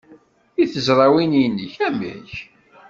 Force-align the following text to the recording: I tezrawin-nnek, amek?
I 0.61 0.65
tezrawin-nnek, 0.71 1.75
amek? 1.87 2.31